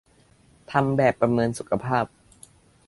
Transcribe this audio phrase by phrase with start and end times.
[0.71, 2.05] ทำแบบประเมินสุขภาพ